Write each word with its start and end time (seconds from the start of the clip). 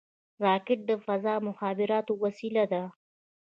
راکټ 0.45 0.79
د 0.89 0.91
فضا 1.05 1.35
د 1.41 1.43
مخابراتو 1.47 2.11
وسیله 2.23 2.63
ده 2.71 2.83